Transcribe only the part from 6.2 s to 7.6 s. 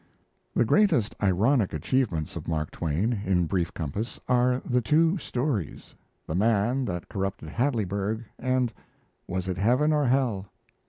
'The Man that Corrupted